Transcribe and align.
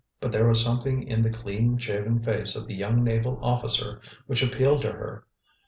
But 0.19 0.31
there 0.31 0.47
was 0.47 0.63
something 0.63 1.03
in 1.03 1.21
the 1.21 1.29
clean 1.29 1.77
shaven 1.77 2.23
face 2.23 2.55
of 2.55 2.65
the 2.65 2.73
young 2.73 3.03
naval 3.03 3.37
officer 3.39 4.01
which 4.25 4.41
appealed 4.41 4.81
to 4.81 4.91
her. 4.93 5.27